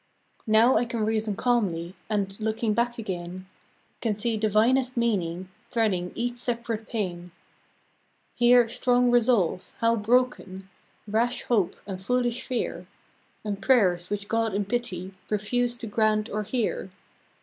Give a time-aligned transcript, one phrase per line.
[0.47, 3.45] Now I can reason calmly, And, looking back again,
[4.01, 7.29] Can see divinest meaning Threading each separate pain.
[8.33, 10.67] Here strong resolve— how broken;
[11.07, 12.87] Rash hope, and foolish fear,
[13.45, 16.89] And prayers which God in pity Refused to grant or hear.